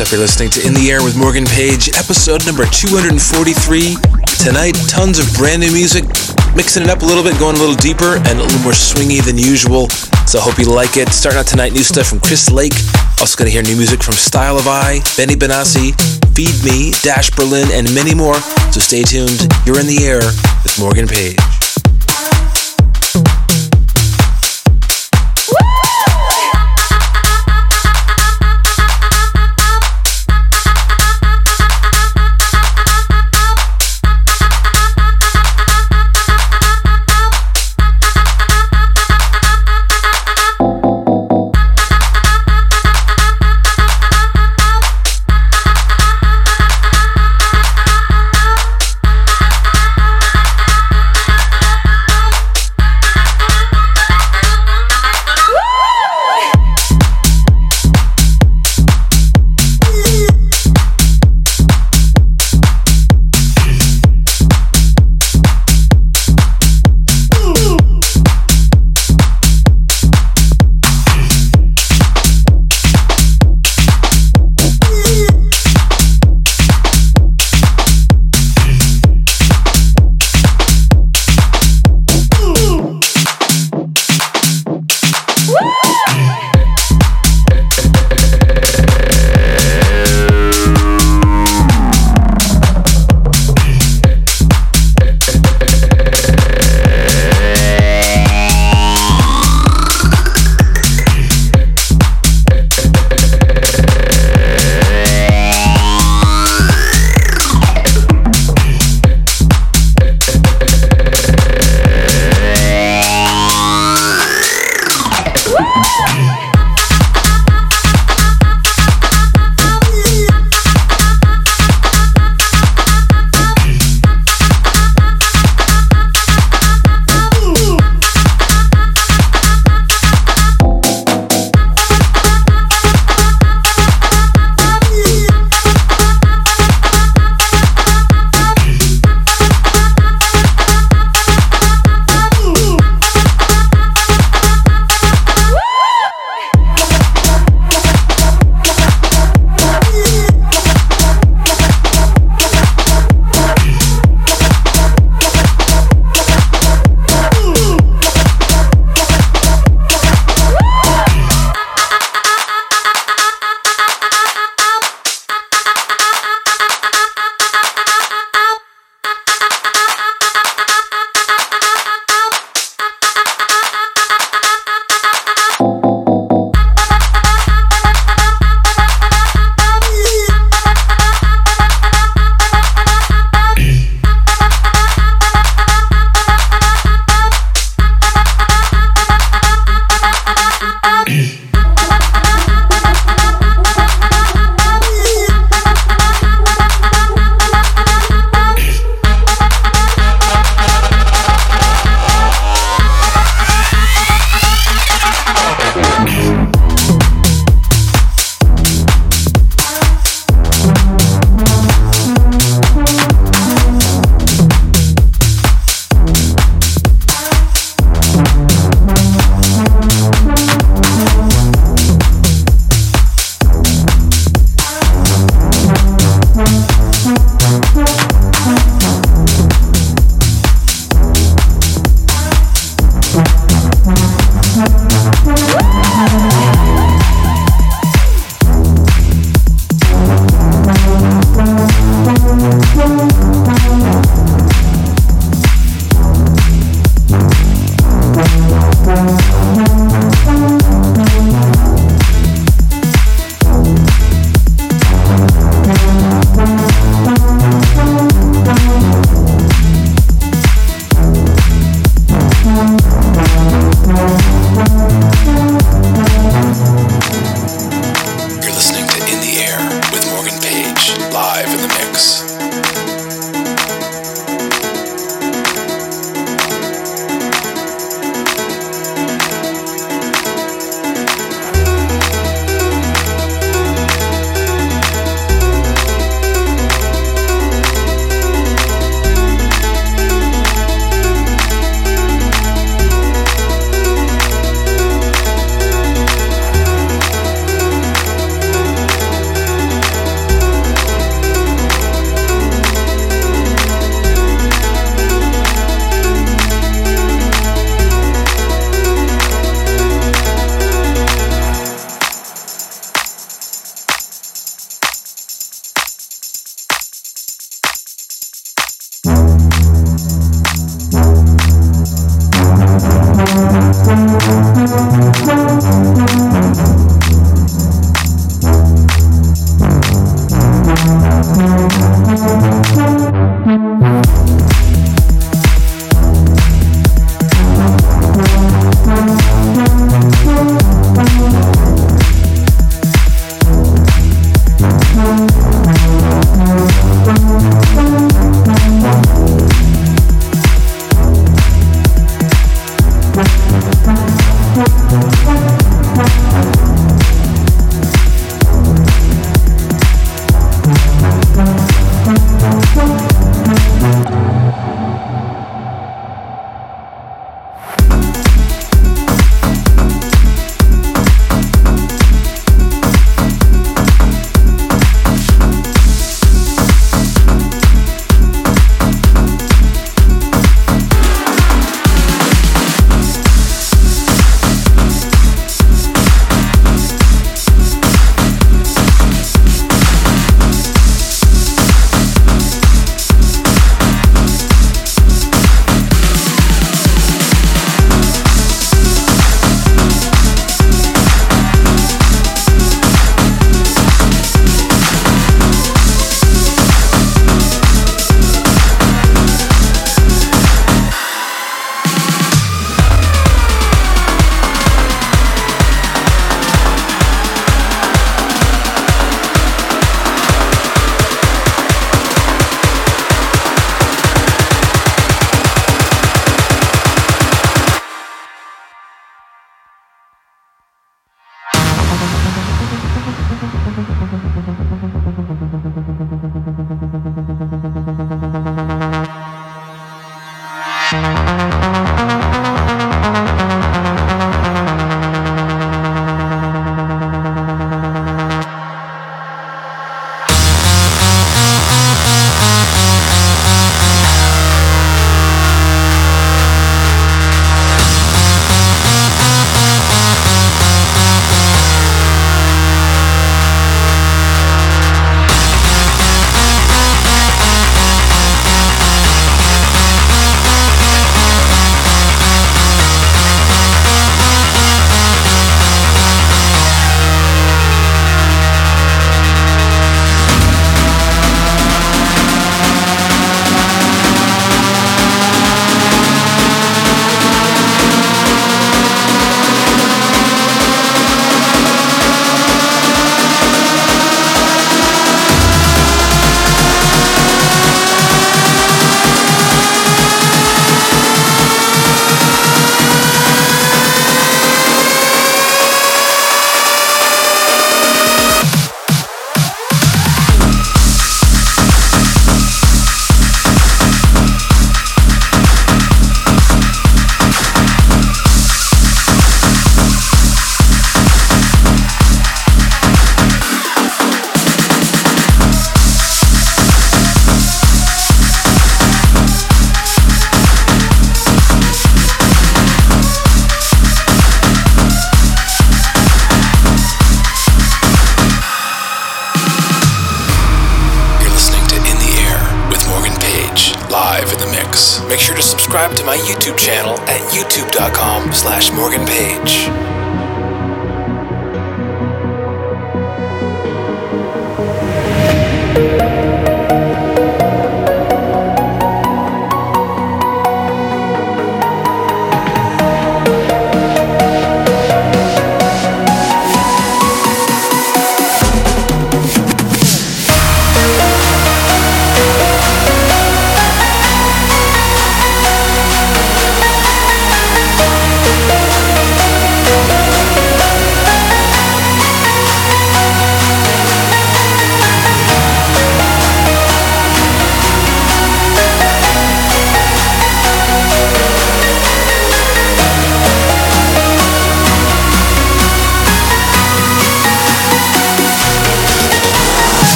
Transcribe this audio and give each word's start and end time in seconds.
stuff. 0.00 0.12
You're 0.16 0.24
listening 0.24 0.48
to 0.56 0.66
In 0.66 0.72
the 0.72 0.88
Air 0.88 1.04
with 1.04 1.12
Morgan 1.12 1.44
Page, 1.44 1.92
episode 1.92 2.40
number 2.48 2.64
243. 2.64 4.00
Tonight, 4.40 4.72
tons 4.88 5.20
of 5.20 5.28
brand 5.36 5.60
new 5.60 5.68
music, 5.76 6.08
mixing 6.56 6.84
it 6.84 6.88
up 6.88 7.02
a 7.02 7.04
little 7.04 7.20
bit, 7.20 7.36
going 7.36 7.52
a 7.56 7.60
little 7.60 7.76
deeper 7.76 8.16
and 8.16 8.40
a 8.40 8.42
little 8.42 8.64
more 8.64 8.72
swingy 8.72 9.20
than 9.20 9.36
usual. 9.36 9.92
So 10.24 10.40
I 10.40 10.42
hope 10.42 10.56
you 10.56 10.72
like 10.72 10.96
it. 10.96 11.12
Starting 11.12 11.40
out 11.40 11.46
tonight, 11.46 11.76
new 11.76 11.84
stuff 11.84 12.08
from 12.08 12.18
Chris 12.20 12.48
Lake. 12.48 12.72
Also 13.20 13.36
going 13.36 13.44
to 13.44 13.52
hear 13.52 13.60
new 13.60 13.76
music 13.76 14.02
from 14.02 14.14
Style 14.16 14.56
of 14.56 14.64
Eye, 14.64 15.04
Benny 15.20 15.36
Benassi, 15.36 15.92
Feed 16.32 16.56
Me, 16.64 16.96
Dash 17.04 17.28
Berlin, 17.36 17.68
and 17.68 17.84
many 17.92 18.14
more. 18.14 18.40
So 18.72 18.80
stay 18.80 19.02
tuned. 19.02 19.52
You're 19.68 19.80
in 19.80 19.86
the 19.86 20.00
air 20.00 20.24
with 20.64 20.80
Morgan 20.80 21.12
Page. 21.12 21.36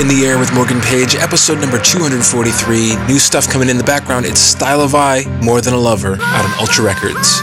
In 0.00 0.08
the 0.08 0.24
Air 0.24 0.38
with 0.38 0.50
Morgan 0.54 0.80
Page, 0.80 1.14
episode 1.14 1.60
number 1.60 1.78
243. 1.78 2.96
New 3.06 3.18
stuff 3.18 3.46
coming 3.46 3.68
in 3.68 3.76
the 3.76 3.84
background. 3.84 4.24
It's 4.24 4.40
Style 4.40 4.80
of 4.80 4.94
Eye, 4.94 5.24
More 5.42 5.60
Than 5.60 5.74
a 5.74 5.78
Lover, 5.78 6.14
out 6.18 6.44
on 6.46 6.58
Ultra 6.58 6.86
Records. 6.86 7.38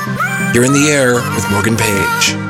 You're 0.55 0.65
in 0.65 0.73
the 0.73 0.89
Air 0.89 1.13
with 1.35 1.47
Morgan 1.51 1.77
Page. 1.77 2.46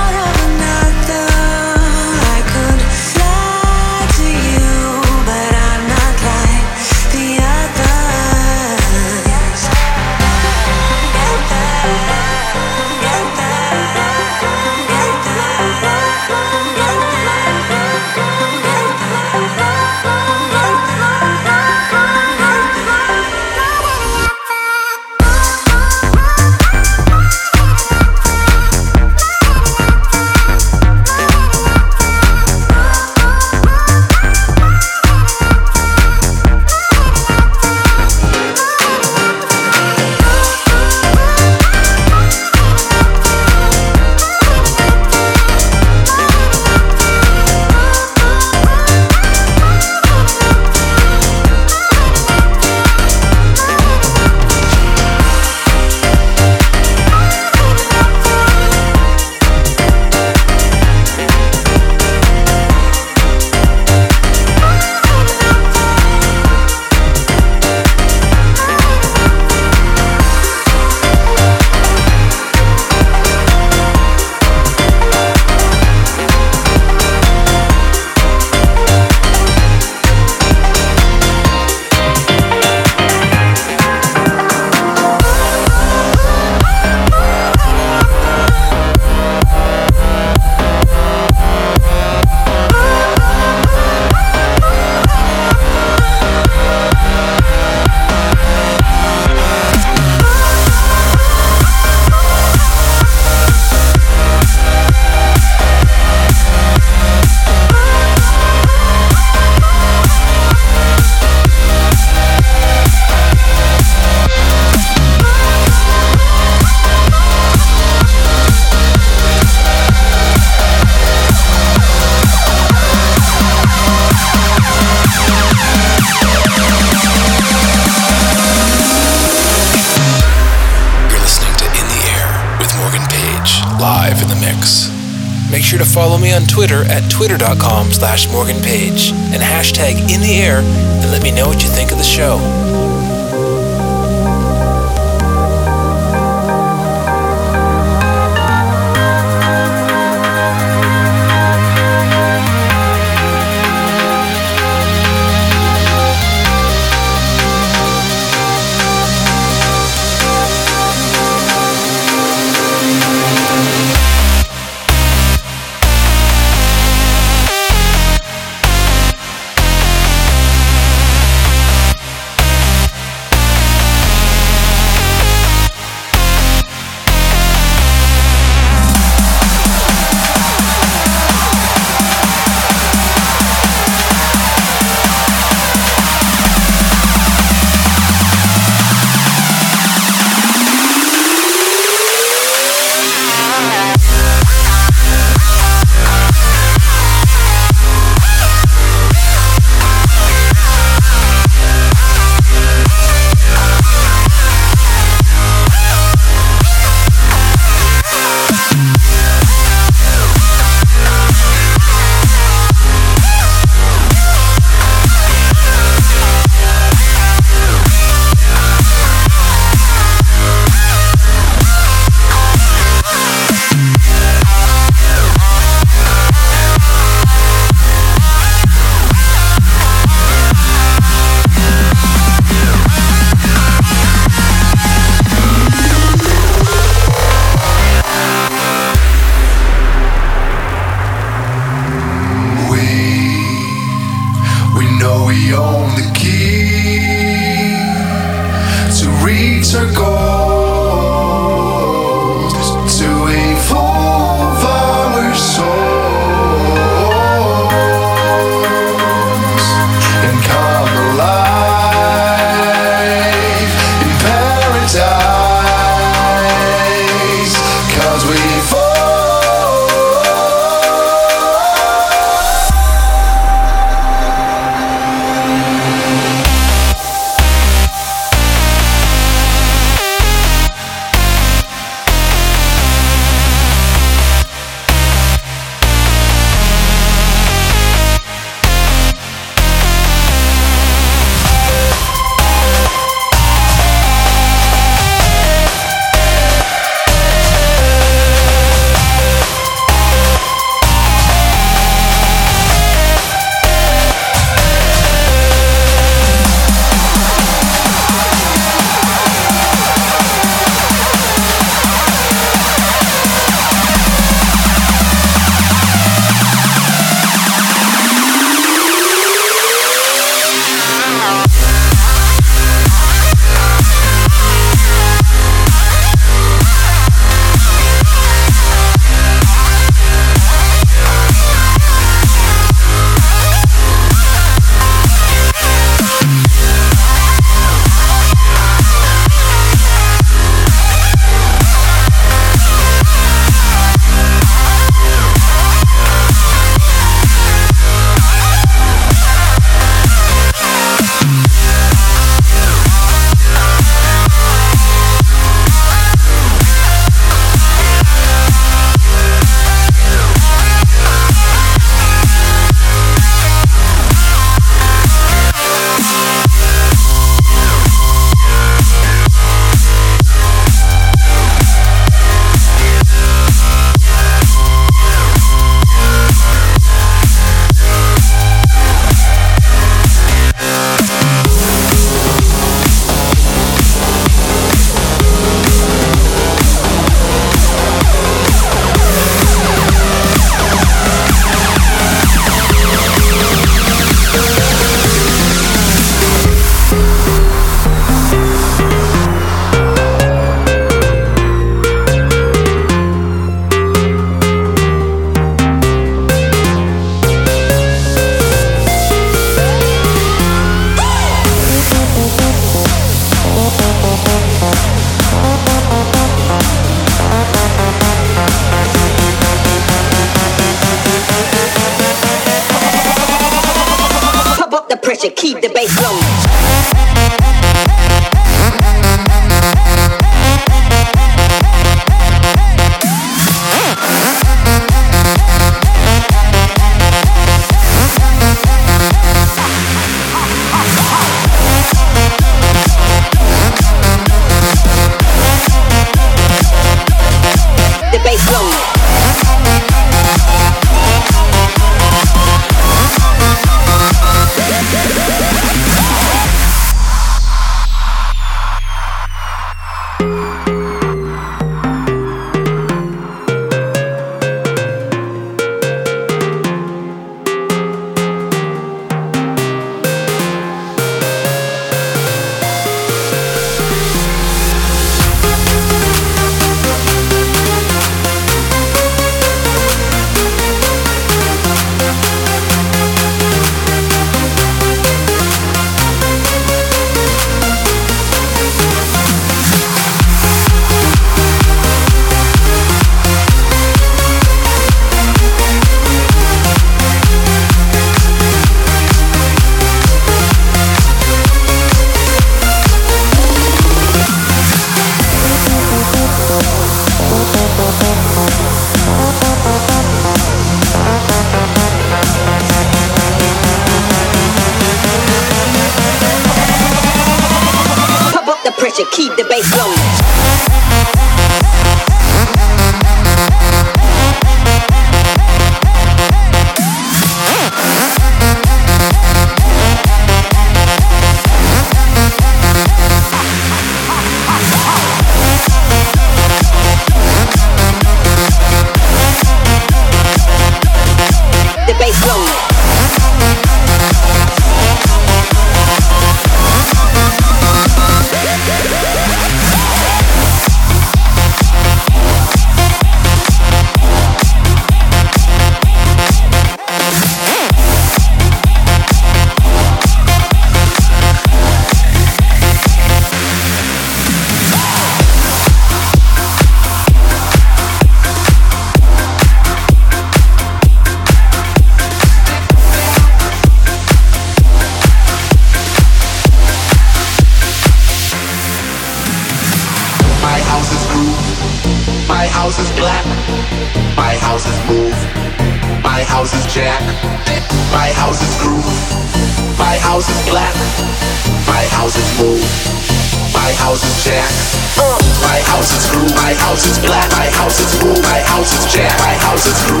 it's 599.63 599.87
true. 599.87 600.00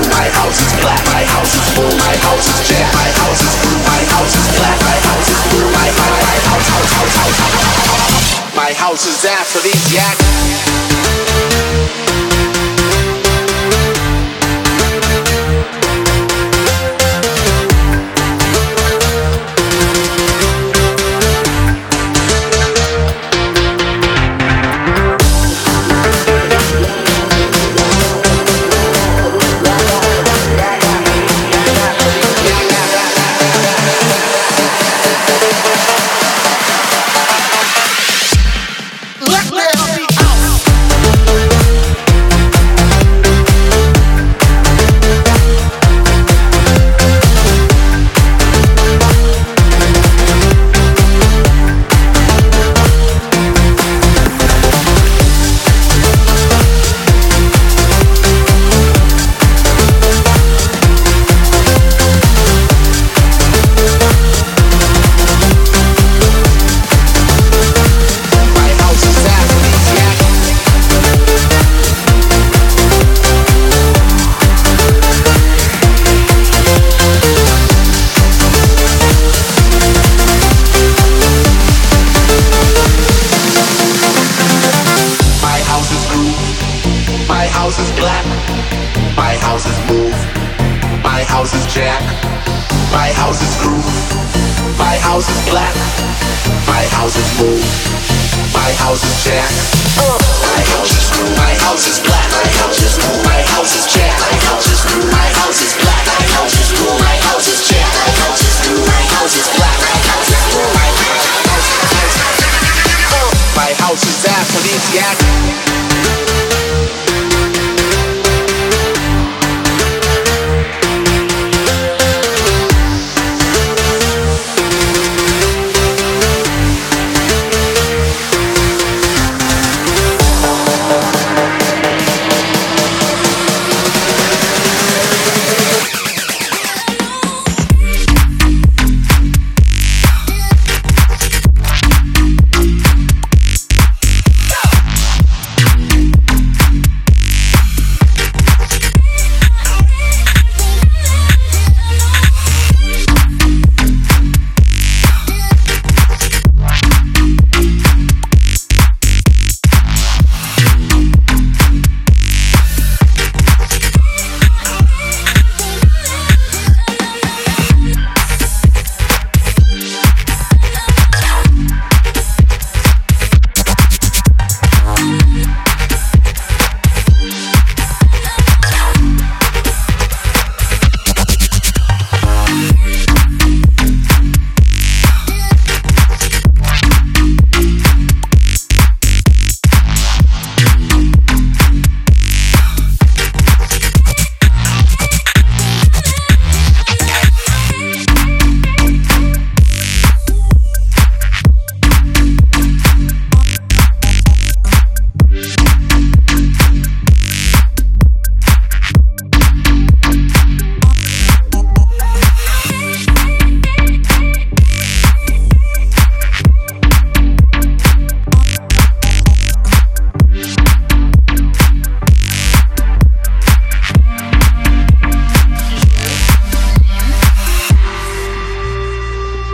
provincial 114.45 115.70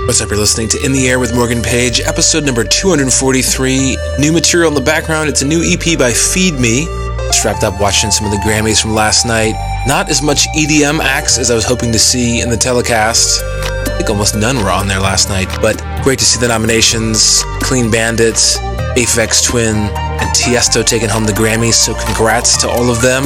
What's 0.08 0.22
up? 0.22 0.30
You're 0.30 0.40
listening 0.40 0.70
to 0.70 0.86
In 0.86 0.94
the 0.94 1.10
Air 1.10 1.20
with 1.20 1.36
Morgan 1.36 1.62
Page, 1.62 2.00
episode 2.00 2.46
number 2.46 2.64
243. 2.64 3.98
New 4.20 4.32
material 4.32 4.70
in 4.70 4.74
the 4.74 4.80
background. 4.80 5.28
It's 5.28 5.42
a 5.42 5.46
new 5.46 5.62
EP 5.62 6.00
by 6.00 6.14
Feed 6.14 6.54
Me. 6.62 6.86
Strapped 7.32 7.66
up 7.66 7.78
watching 7.82 8.10
some 8.10 8.26
of 8.26 8.32
the 8.32 8.38
Grammys 8.38 8.82
from 8.82 8.94
last 8.94 9.26
night. 9.26 9.52
Not 9.86 10.10
as 10.10 10.22
much 10.22 10.48
EDM 10.56 11.02
acts 11.02 11.38
as 11.38 11.52
I 11.52 11.56
was 11.56 11.66
hoping 11.66 11.92
to 11.92 12.00
see 12.00 12.40
in 12.40 12.50
the 12.50 12.56
telecast. 12.56 13.44
I 13.44 13.98
think 13.98 14.10
almost 14.10 14.34
none 14.34 14.56
were 14.56 14.72
on 14.72 14.88
there 14.88 15.02
last 15.02 15.28
night, 15.28 15.50
but 15.62 15.76
great 16.04 16.20
to 16.20 16.26
see 16.26 16.40
the 16.40 16.48
nominations. 16.48 17.44
Clean 17.60 17.92
Bandits, 17.92 18.58
Aphex 18.96 19.44
Twin, 19.44 19.76
and 19.76 20.30
Tiesto 20.34 20.86
taking 20.86 21.10
home 21.10 21.26
the 21.26 21.34
Grammys, 21.34 21.74
so 21.74 21.94
congrats 21.94 22.56
to 22.62 22.70
all 22.70 22.90
of 22.90 23.02
them. 23.02 23.26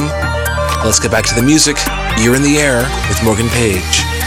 Let's 0.84 0.98
get 0.98 1.12
back 1.12 1.26
to 1.26 1.34
the 1.36 1.42
music. 1.42 1.76
You're 2.18 2.34
in 2.34 2.42
the 2.42 2.58
air 2.58 2.82
with 3.08 3.22
Morgan 3.22 3.48
Page. 3.50 4.21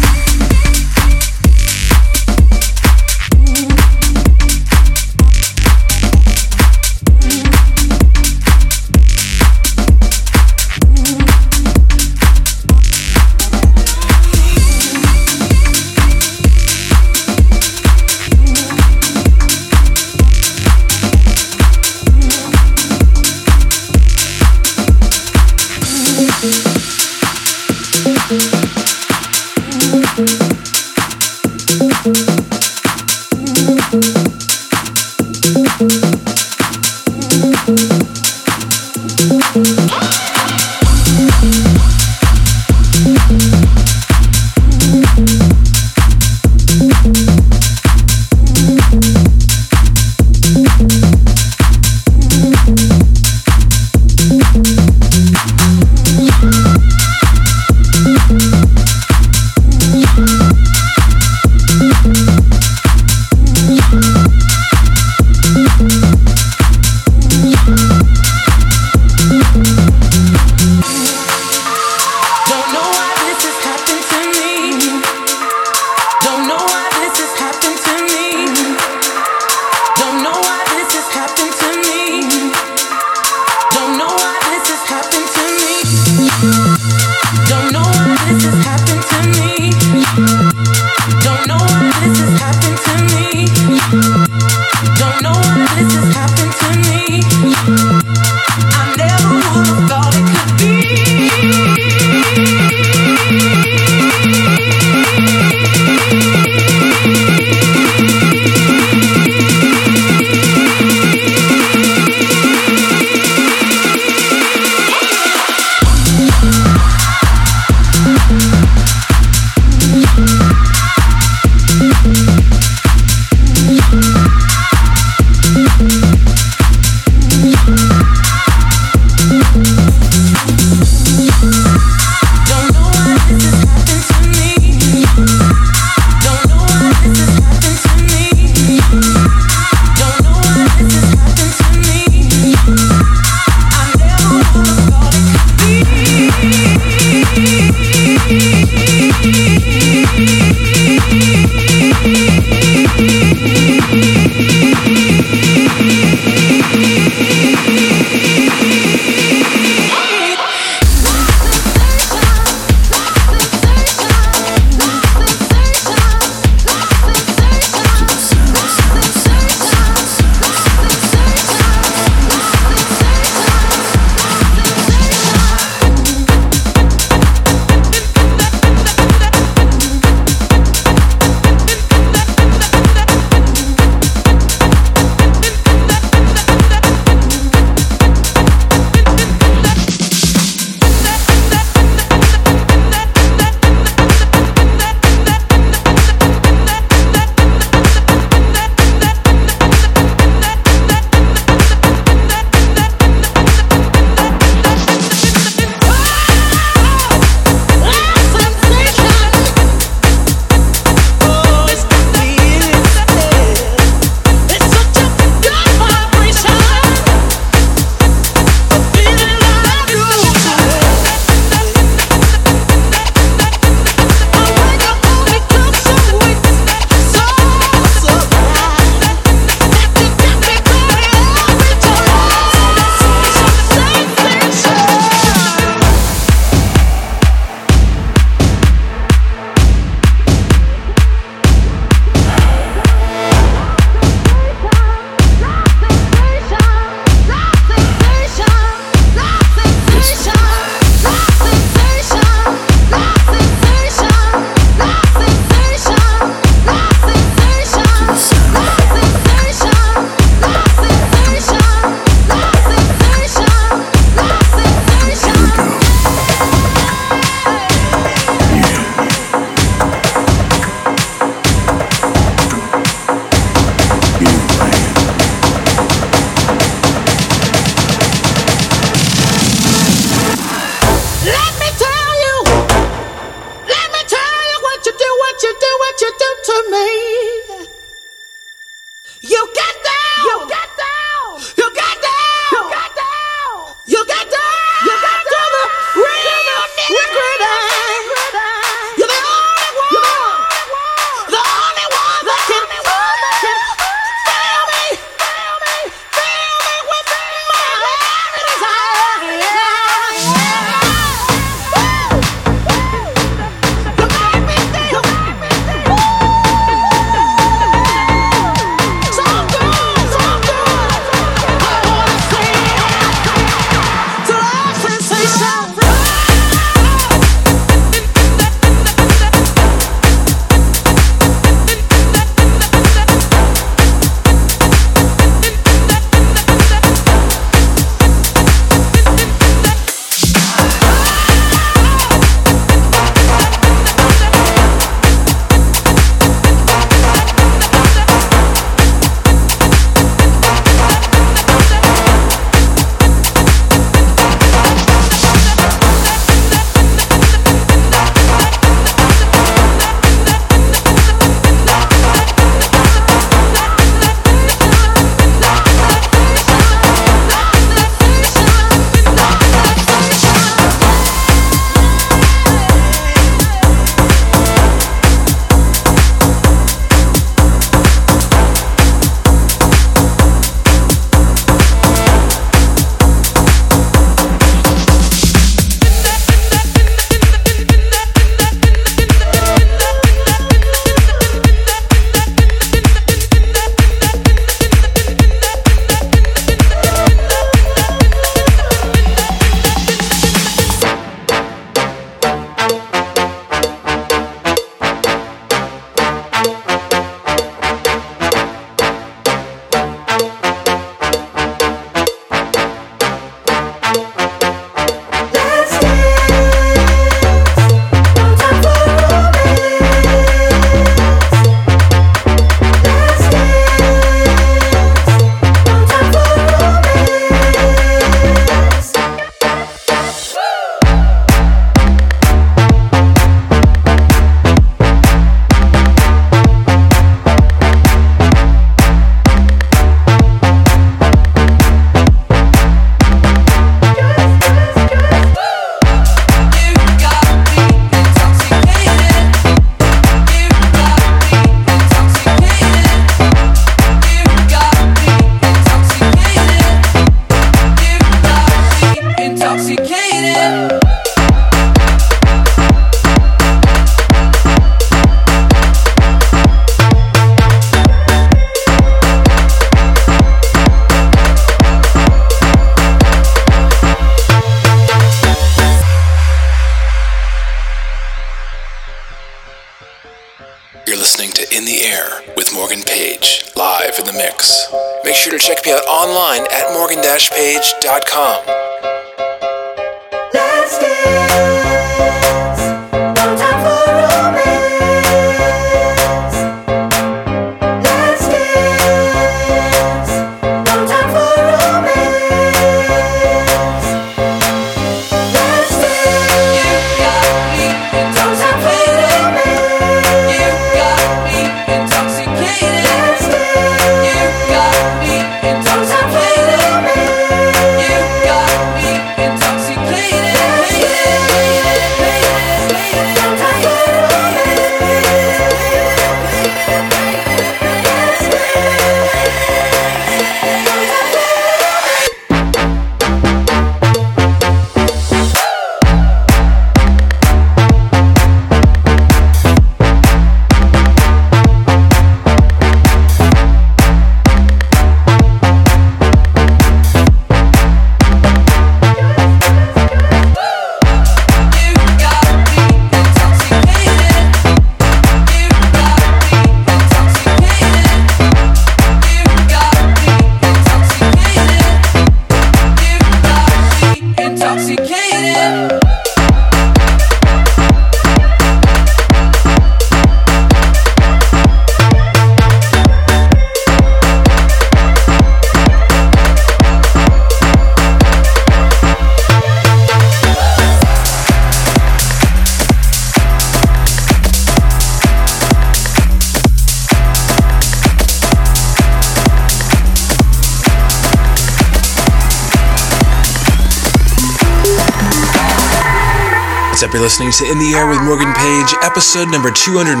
Up? 596.88 596.94
You're 596.94 597.02
listening 597.02 597.32
to 597.32 597.44
In 597.44 597.58
the 597.58 597.76
Air 597.76 597.86
with 597.86 598.00
Morgan 598.00 598.32
Page, 598.32 598.72
episode 598.80 599.28
number 599.28 599.50
243. 599.50 600.00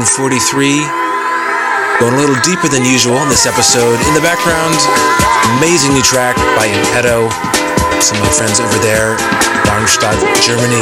Going 2.00 2.14
a 2.14 2.20
little 2.20 2.40
deeper 2.40 2.68
than 2.68 2.84
usual 2.84 3.20
in 3.20 3.28
this 3.28 3.44
episode. 3.44 4.00
In 4.08 4.14
the 4.16 4.24
background, 4.24 4.76
amazing 5.60 5.92
new 5.92 6.00
track 6.00 6.36
by 6.56 6.64
Inpetto, 6.68 7.28
some 8.00 8.16
of 8.16 8.24
my 8.24 8.32
friends 8.32 8.60
over 8.60 8.78
there, 8.80 9.20
Darmstadt, 9.68 10.16
Germany. 10.40 10.80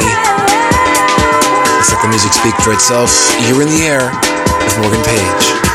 Let's 1.75 1.91
let 1.91 1.99
the 1.99 2.07
music 2.07 2.31
speak 2.31 2.55
for 2.63 2.71
itself. 2.71 3.11
You're 3.43 3.61
in 3.61 3.67
the 3.67 3.83
air 3.83 4.07
with 4.63 4.79
Morgan 4.79 5.03
Page. 5.03 5.66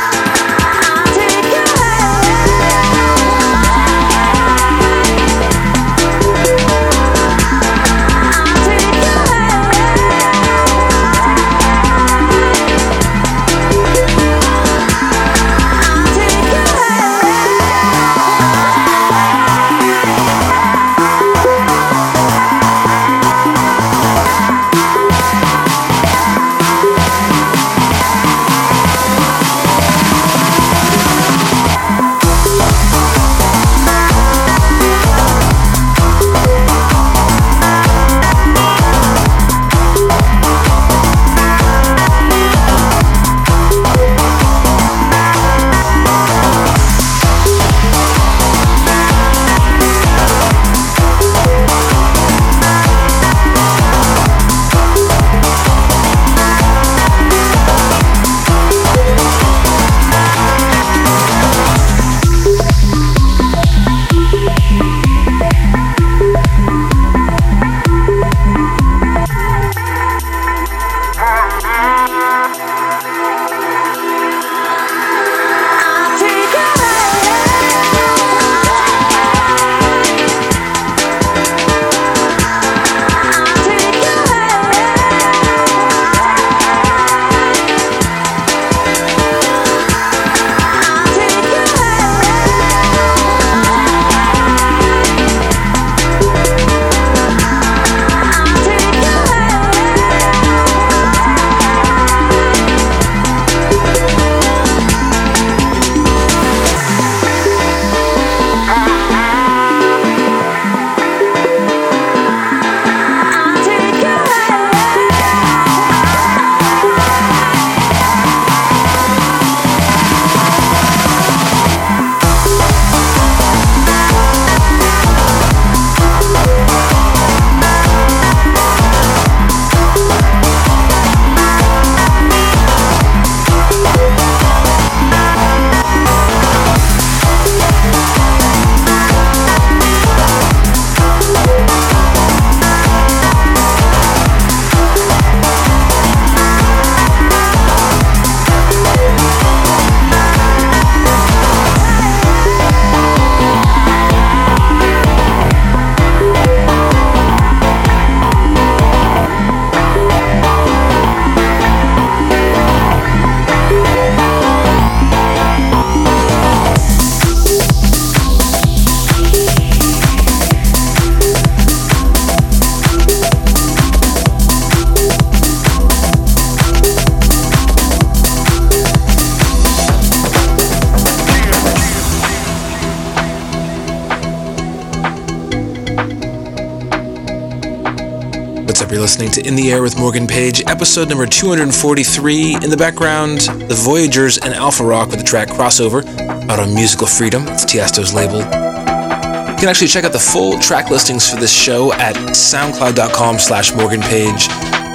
Listening 189.03 189.33
to 189.33 189.45
In 189.45 189.57
the 189.57 189.73
Air 189.73 189.83
with 189.83 189.99
Morgan 189.99 190.29
Page, 190.29 190.63
episode 190.69 191.09
number 191.09 191.27
243. 191.27 192.55
In 192.63 192.71
the 192.71 192.77
background, 192.77 193.41
The 193.41 193.75
Voyagers 193.75 194.39
and 194.39 194.55
Alpharock 194.55 195.09
with 195.09 195.19
the 195.19 195.25
track 195.25 195.49
Crossover 195.49 196.07
out 196.49 196.61
on 196.61 196.73
Musical 196.73 197.09
Freedom. 197.09 197.43
It's 197.49 197.65
Tiesto's 197.65 198.15
label. 198.15 198.39
You 198.39 199.59
can 199.59 199.69
actually 199.69 199.89
check 199.89 200.05
out 200.05 200.13
the 200.13 200.21
full 200.21 200.57
track 200.61 200.89
listings 200.89 201.29
for 201.29 201.35
this 201.35 201.53
show 201.53 201.93
at 201.95 202.15
soundcloud.com 202.15 203.41
slash 203.41 203.75
Morgan 203.75 204.03
Page. 204.03 204.47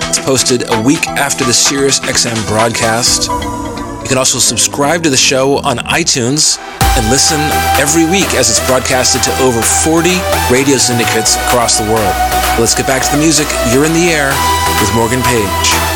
It's 0.07 0.19
posted 0.19 0.63
a 0.71 0.81
week 0.83 1.05
after 1.09 1.43
the 1.43 1.53
Sirius 1.53 1.99
XM 1.99 2.47
broadcast. 2.47 3.27
You 3.27 4.07
can 4.07 4.17
also 4.17 4.39
subscribe 4.39 5.03
to 5.03 5.09
the 5.09 5.17
show 5.17 5.57
on 5.57 5.79
iTunes 5.79 6.57
and 6.95 7.09
listen 7.11 7.41
every 7.75 8.05
week 8.05 8.33
as 8.35 8.49
it's 8.49 8.65
broadcasted 8.67 9.21
to 9.23 9.31
over 9.43 9.61
40 9.61 10.11
radio 10.49 10.77
syndicates 10.77 11.35
across 11.35 11.77
the 11.77 11.83
world. 11.91 12.36
Let's 12.59 12.73
get 12.73 12.87
back 12.87 13.03
to 13.03 13.11
the 13.11 13.17
music. 13.17 13.47
You're 13.71 13.85
in 13.85 13.93
the 13.93 14.09
air 14.09 14.29
with 14.81 14.95
Morgan 14.95 15.21
Page. 15.21 15.86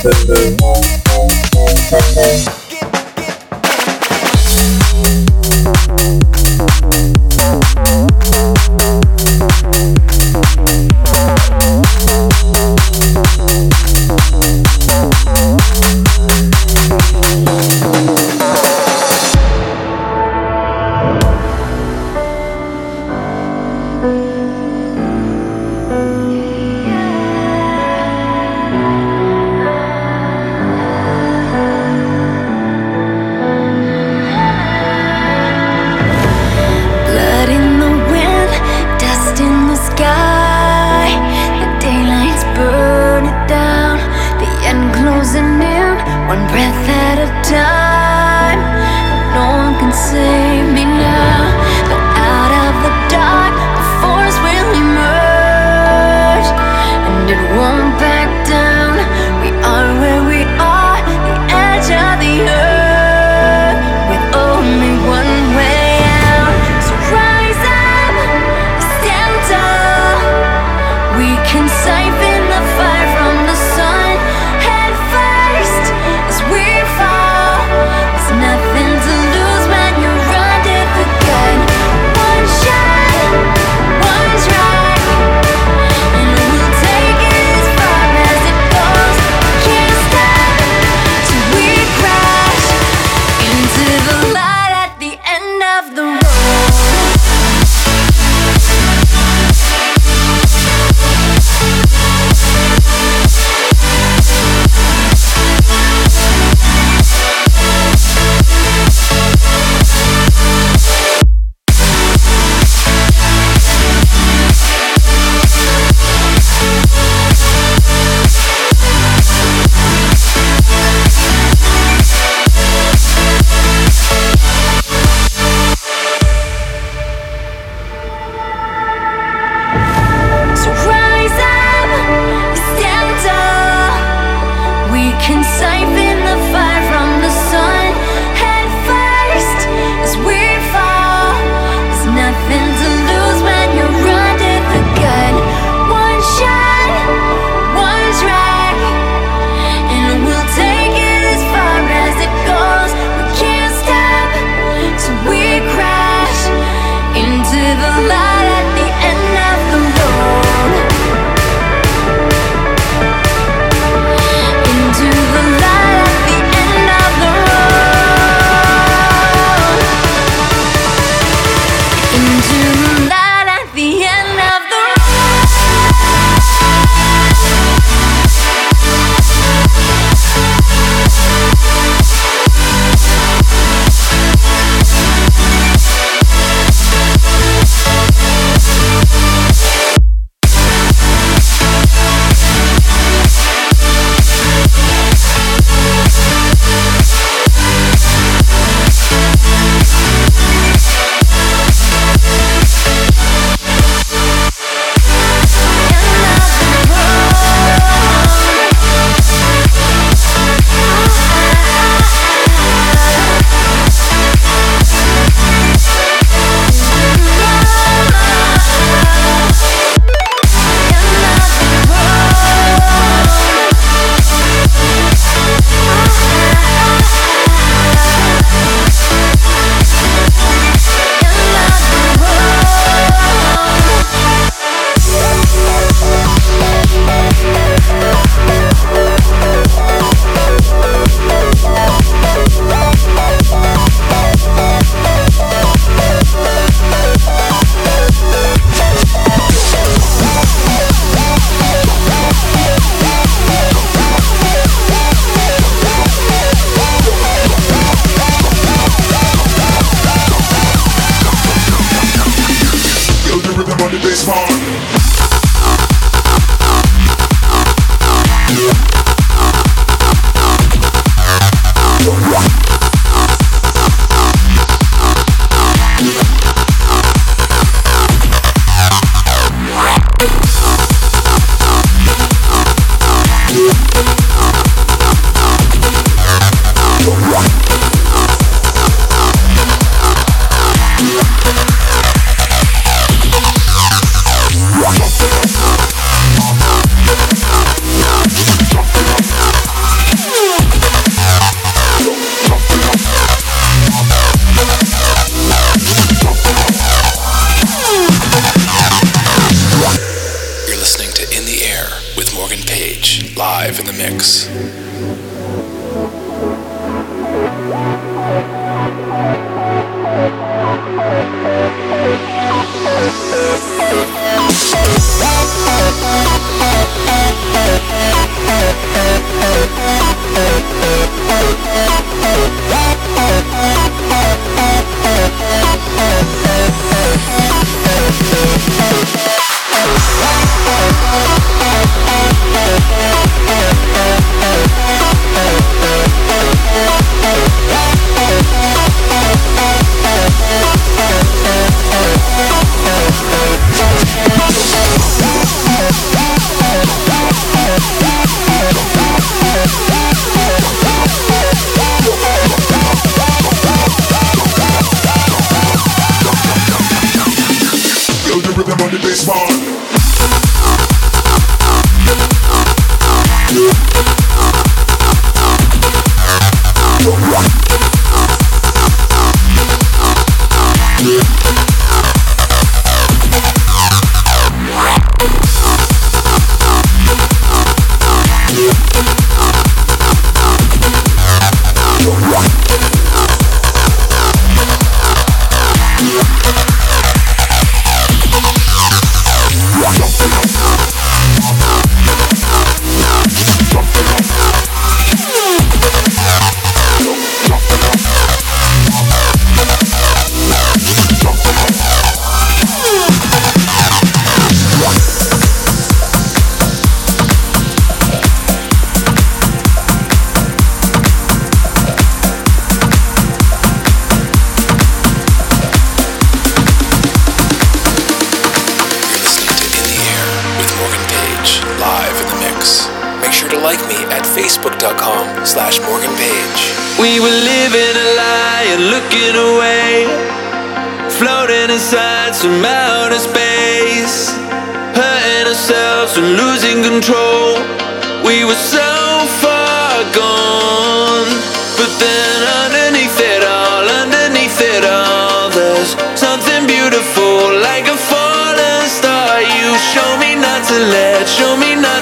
Into 0.00 0.08
the 0.26 1.09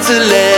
Nothing 0.09 0.58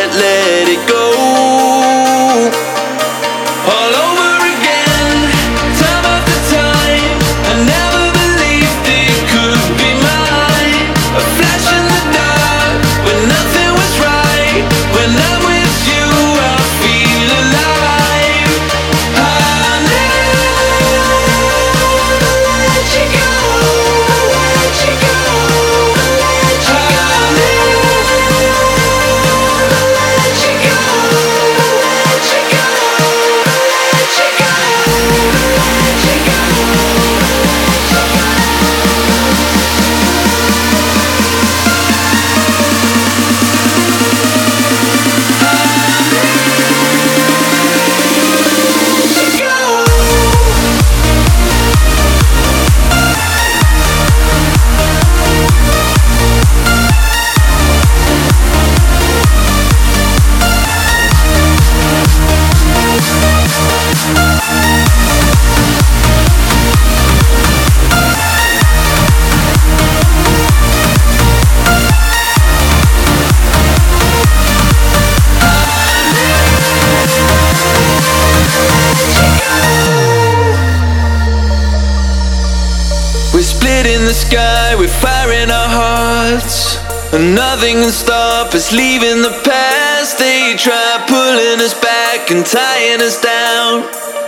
stop 88.50 88.56
us 88.56 88.72
leaving 88.72 89.22
the 89.22 89.30
past. 89.44 90.18
They 90.18 90.56
try 90.56 91.04
pulling 91.06 91.60
us 91.62 91.74
back 91.80 92.30
and 92.30 92.44
tying 92.44 93.00
us 93.00 93.20
down. 93.20 93.86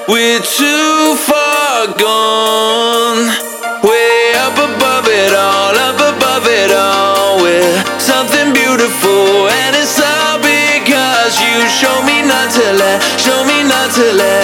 We're 0.09 0.39
too 0.39 1.16
far 1.16 1.87
gone. 1.99 3.27
Way 3.83 4.33
up 4.47 4.55
above 4.55 5.07
it 5.11 5.35
all, 5.35 5.75
up 5.75 5.99
above 5.99 6.47
it 6.47 6.70
all. 6.70 7.43
We're 7.43 7.75
something 7.99 8.55
beautiful, 8.55 9.51
and 9.51 9.75
it's 9.75 9.99
all 9.99 10.39
because 10.39 11.35
you 11.43 11.57
show 11.66 11.97
me 12.07 12.23
not 12.23 12.47
to 12.55 12.66
let, 12.79 13.03
show 13.18 13.43
me 13.43 13.66
not 13.66 13.91
to 13.99 14.07
let, 14.14 14.41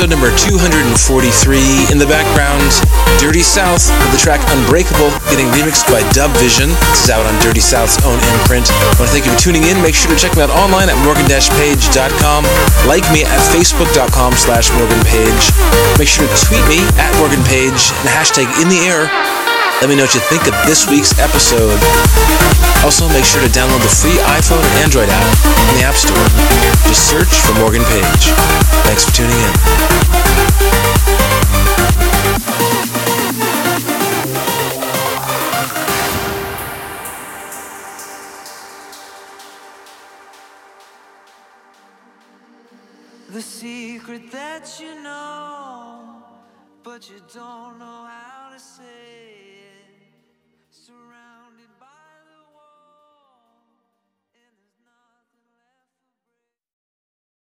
episode 0.00 0.16
number 0.16 0.32
243. 0.32 1.92
In 1.92 2.00
the 2.00 2.08
background, 2.08 2.72
Dirty 3.20 3.44
South 3.44 3.84
with 4.00 4.16
the 4.16 4.16
track 4.16 4.40
Unbreakable 4.48 5.12
getting 5.28 5.44
remixed 5.52 5.92
by 5.92 6.00
Dubvision. 6.16 6.72
This 6.88 7.04
is 7.04 7.10
out 7.12 7.26
on 7.28 7.36
Dirty 7.44 7.60
South's 7.60 8.00
own 8.08 8.16
imprint. 8.32 8.72
I 8.72 8.96
want 8.96 9.12
to 9.12 9.12
thank 9.12 9.28
you 9.28 9.32
for 9.36 9.40
tuning 9.40 9.68
in. 9.68 9.76
Make 9.84 9.92
sure 9.92 10.08
to 10.08 10.16
check 10.16 10.32
me 10.36 10.40
out 10.40 10.48
online 10.56 10.88
at 10.88 10.96
morgan-page.com. 11.04 12.40
Like 12.88 13.04
me 13.12 13.28
at 13.28 13.40
facebook.com 13.52 14.32
slash 14.40 14.72
morganpage. 14.72 15.44
Make 16.00 16.08
sure 16.08 16.24
to 16.24 16.38
tweet 16.48 16.64
me 16.64 16.80
at 16.96 17.12
morganpage 17.20 17.92
and 18.00 18.08
hashtag 18.08 18.48
In 18.56 18.72
the 18.72 18.80
Air 18.88 19.04
let 19.80 19.88
me 19.88 19.96
know 19.96 20.04
what 20.04 20.14
you 20.14 20.20
think 20.20 20.46
of 20.46 20.54
this 20.66 20.88
week's 20.88 21.18
episode. 21.18 21.80
Also, 22.84 23.08
make 23.08 23.24
sure 23.24 23.40
to 23.40 23.48
download 23.48 23.80
the 23.80 23.88
free 23.88 24.16
iPhone 24.28 24.60
and 24.60 24.84
Android 24.84 25.08
app 25.08 25.24
in 25.70 25.76
the 25.80 25.84
App 25.84 25.94
Store. 25.94 26.16
Just 26.86 27.08
search 27.08 27.40
for 27.40 27.54
Morgan 27.60 27.84
Page. 27.84 28.32
Thanks 28.84 29.04
for 29.04 29.12
tuning 29.12 29.36
in. 29.36 30.89